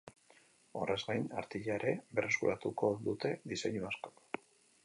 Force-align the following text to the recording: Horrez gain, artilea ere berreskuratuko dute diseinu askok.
Horrez 0.79 0.95
gain, 1.09 1.27
artilea 1.41 1.77
ere 1.81 1.93
berreskuratuko 2.21 2.93
dute 3.11 3.35
diseinu 3.53 3.89
askok. 3.93 4.27